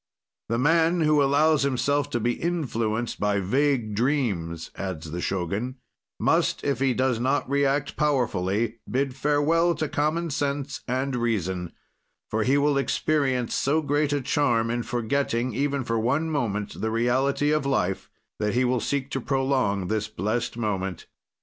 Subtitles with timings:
[0.49, 5.75] "The man who allows himself to be influenced by vague dreams," adds the Shogun,
[6.19, 11.71] "must, if he does not react powerfully, bid farewell to common sense and reason;
[12.31, 16.89] for he will experience so great a charm in forgetting, even for one moment, the
[16.89, 18.09] reality of life,
[18.39, 21.05] that he will seek to prolong this blest moment.